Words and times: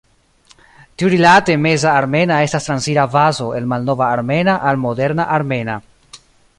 Tiurilate, 1.01 1.57
Meza 1.65 1.91
armena 1.99 2.39
estas 2.47 2.67
transira 2.71 3.05
fazo 3.19 3.53
el 3.61 3.71
malnova 3.75 4.11
armena 4.19 4.59
al 4.71 4.85
moderna 4.89 5.33
armena. 5.41 5.81